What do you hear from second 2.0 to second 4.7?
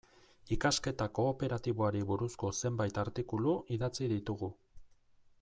buruzko zenbait artikulu idatzi ditugu.